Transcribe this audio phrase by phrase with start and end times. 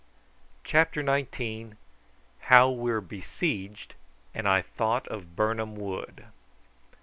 [0.63, 1.77] CHAPTER NINETEEN.
[2.49, 3.93] HOW WE WERE BESIEGED,
[4.33, 6.25] AND I THOUGHT OF BIRNAM WOOD.